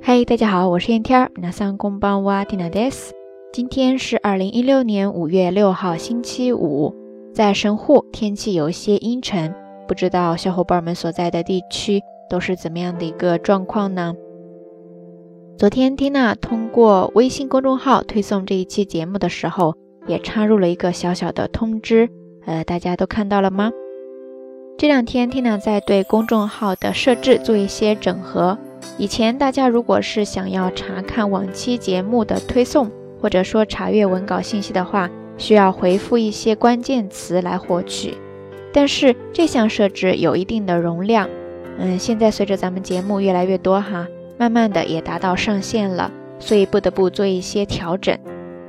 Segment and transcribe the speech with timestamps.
[0.00, 1.30] 嗨，大家好，我是燕天儿。
[1.36, 3.12] 那桑公邦哇蒂娜德斯。
[3.52, 6.94] 今天是二零一六年五月六号，星期五，
[7.34, 9.52] 在神户天气有些阴沉，
[9.88, 14.14] 不知道小伙伴们所在的地区都是怎么样的一个状况呢？
[15.58, 19.74] 昨天缇娜通过微信公众号推送这一期节目的时候，
[20.06, 22.08] 也插入了一个小小的通知，
[22.44, 23.72] 呃，大家都看到了吗？
[24.78, 28.58] 这两天缇娜在对公众号的设置做一些整合。
[28.98, 32.90] 以前大家如果是想要查看往期节目的推送，
[33.20, 38.14] 或者说查阅文稿信息的话，需要回复一些关键词来获取。
[38.72, 41.28] 但是这项设置有一定的容量，
[41.78, 44.06] 嗯，现在随着咱们节目越来越多哈，
[44.38, 48.16] 慢慢的也达到上限了，所以不得不做一些调整。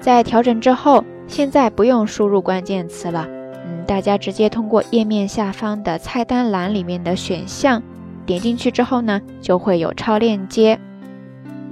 [0.00, 3.26] 在调整之后，现在不用输入关键词了，
[3.64, 7.82] 嗯，大家直接通过页面下方的菜单栏里面的选项。
[8.25, 10.79] 点进去之后呢，就会有超链接。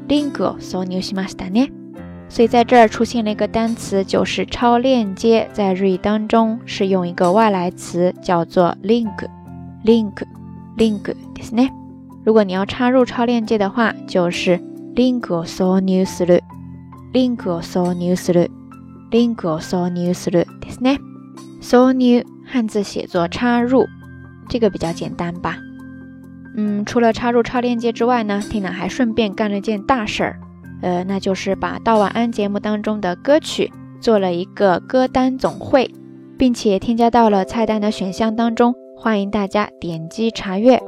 [0.07, 1.71] link 所入しましたね。
[2.29, 5.49] 所以在这儿出现了一个单词，就是超链接。
[5.51, 11.03] 在日语当中是用一个外来词叫做 link，link，link
[11.33, 11.71] ですね。
[12.23, 14.59] 如果你要插入超链接的话，就是
[14.95, 16.41] link 所入する，
[17.13, 18.49] link 所入する，
[19.09, 20.99] link 所入するですね。
[21.61, 23.87] 所入汉字写作插入，
[24.47, 25.57] 这个比较简单吧。
[26.56, 30.40] 嗯，除了插入超链接之外呢，Tina 还顺便干了件大事儿，
[30.82, 35.90] 呃，那就是把到晚安节目当中的歌曲做了一个歌单总汇，
[36.38, 40.80] 并且添加到了菜单的选项当中，欢迎大家点击查阅。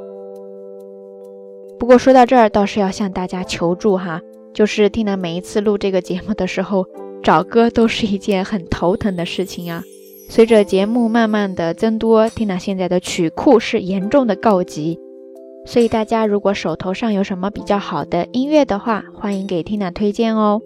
[1.79, 4.21] 不过说到这儿，倒是要向大家求助哈，
[4.55, 6.87] 就是 Tina 每一次录这个节目的时候，
[7.23, 9.83] 找歌都是一件很头疼的事情啊。
[10.29, 14.99] 随着节目慢慢的增多，Tina 现在的曲库是严重的告急。
[15.67, 20.63] 所以大家如果手头上有什么比较好的音乐的话，欢迎给 Tina 推荐哦。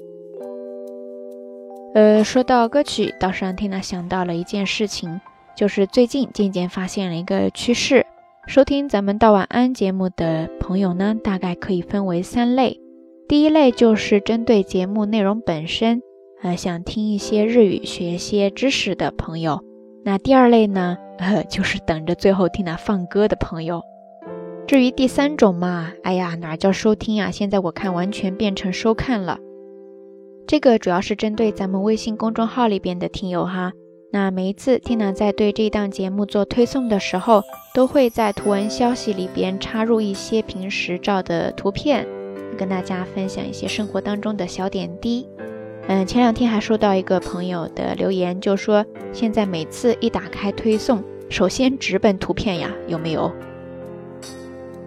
[1.95, 5.21] 呃，说到歌曲，倒是让 Tina 想到了一件事情，
[5.57, 8.07] 就是最近渐渐发现了一个趋势：
[8.47, 12.79] 收听咱们道晚安节目的朋友呢，大概可以分为三类。
[13.27, 16.03] 第一类就是针对节目内容本身，
[16.43, 19.61] 呃，想听一些日语、学一些知识的朋友。
[20.05, 23.83] 那第二类呢，呃，就是等着最后 Tina 放歌的朋友。
[24.71, 27.33] 至于第三种嘛，哎呀，哪叫收听啊？
[27.33, 29.41] 现在我看完全变成收看了。
[30.47, 33.73] 这个主要是针对咱们微信公众号里边的听友哈。
[34.13, 37.43] 那每一次 Tina 在对这档节目做推送的时候，
[37.75, 42.07] 都会在图文消息里边插入一些平时照的图片，
[42.57, 45.27] 跟大家分享一些生活当中的小点滴。
[45.89, 53.33] 嗯，前两天还收到一个朋友的留言，就说现在每次一打开推送，首先直奔图片呀，有没有？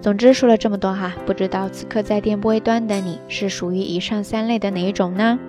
[0.04, 5.40] 总之说了这么多哈，不知道此刻在电波一端的你是属于以上三类的哪一种呢？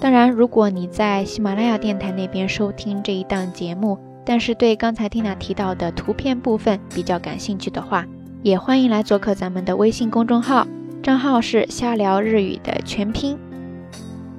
[0.00, 8.06] 当然，如果你在喜马拉雅电台那边收听这一档节目，但是对刚才 Tina 提到的图片部分比较感兴趣的话，
[8.44, 10.64] 也欢迎来做客咱们的微信公众号，
[11.02, 13.36] 账号是瞎聊日语的全拼。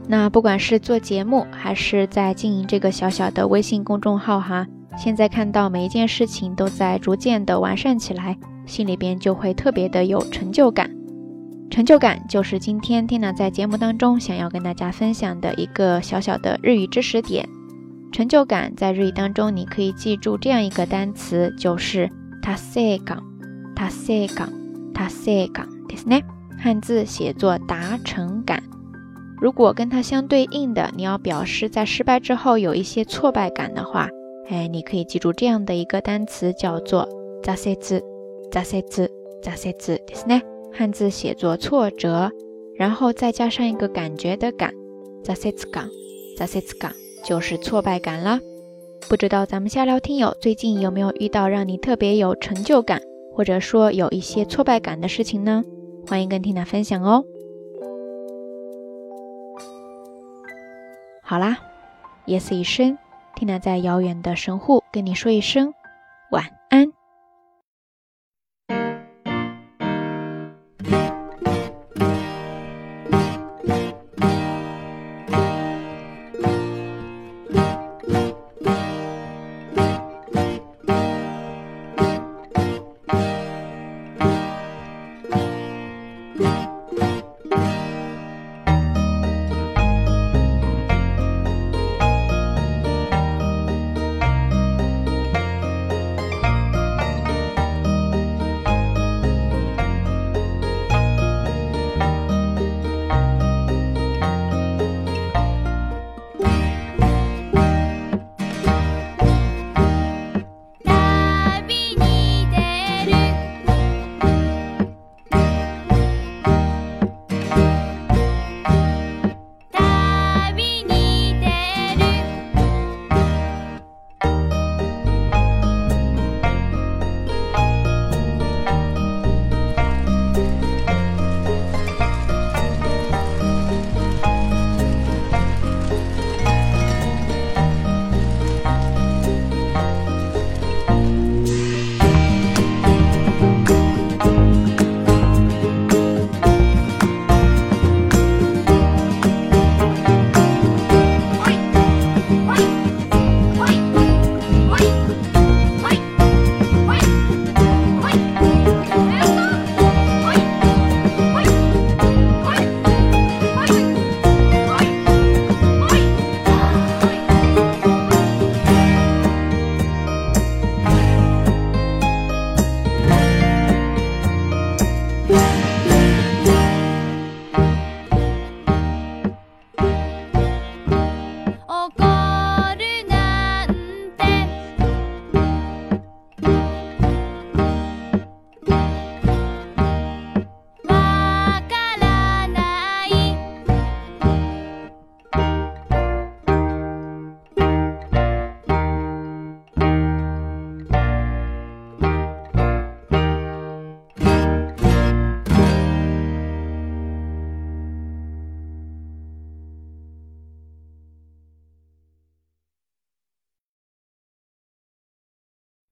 [0.08, 4.66] 那不管是做节目还是在经营这个小小的微信公众号哈，
[4.97, 8.38] 现在看到每一件事情都在逐渐的完善起来。
[8.66, 10.91] 心里边就会特别的有成就感，
[11.71, 17.49] 成就感就是今天 Tina 在节目当中想要跟大家分享的一个小小的日语知识点。
[18.11, 22.11] 成就感在日语当中，你可以记住这样一个单词，就是
[22.43, 23.22] 達成感，
[23.77, 24.53] 達成感，
[24.94, 26.22] 達成感，ですね。
[26.59, 28.62] 汉字写作达成感。
[29.41, 34.09] 如果跟它相对应的，你要表示在失败之后有一些挫败感的话，
[34.49, 37.09] 哎，你可以记住这样的一个单词，叫做
[37.44, 38.12] 挫折。
[38.53, 39.09] 挫折，
[39.43, 40.43] 挫折ですね。
[40.72, 42.31] 汉字写作挫折，
[42.77, 44.72] 然后再加上一个感觉的感，
[45.25, 45.89] 挫折感，
[46.37, 46.93] 挫折感
[47.25, 48.41] 就是挫败感了。
[49.09, 53.00] 不知道咱们下聊听友最近有没有遇到让你特别有成就感，
[53.33, 55.65] 或者说有一些挫败感的事情呢？
[56.06, 57.25] 欢迎跟缇娜分享哦。
[61.22, 61.59] 好啦，
[62.27, 62.98] 夜色已深，
[63.36, 65.72] 缇娜在遥远的神户跟你说一声
[66.30, 66.92] 晚安。